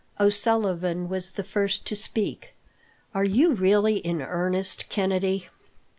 O'Sullivan 0.19 1.07
was 1.09 1.33
the 1.33 1.43
first 1.43 1.85
to 1.85 1.95
speak. 1.95 2.55
"Are 3.13 3.23
you 3.23 3.53
really 3.53 3.97
in 3.97 4.19
earnest, 4.19 4.89
Kennedy?" 4.89 5.49